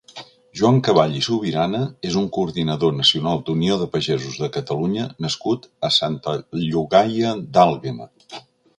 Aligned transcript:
Joan 0.59 0.77
Caball 0.85 1.11
i 1.19 1.19
Subirana 1.25 1.81
és 2.11 2.17
un 2.21 2.25
coordinador 2.37 2.97
nacional 3.01 3.45
d'Unió 3.51 3.77
de 3.83 3.89
Pagesos 3.97 4.41
de 4.47 4.51
Catalunya 4.57 5.07
nascut 5.27 5.71
a 5.91 5.95
Santa 6.01 6.37
Llogaia 6.67 7.41
d'Àlguema. 7.57 8.15